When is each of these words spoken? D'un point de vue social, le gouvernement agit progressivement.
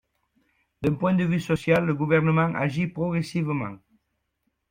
D'un 0.81 0.95
point 0.95 1.13
de 1.13 1.23
vue 1.23 1.39
social, 1.39 1.85
le 1.85 1.93
gouvernement 1.93 2.55
agit 2.55 2.87
progressivement. 2.87 3.77